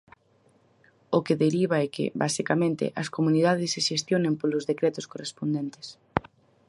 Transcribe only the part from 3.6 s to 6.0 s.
se xestionen polos decretos correspondentes.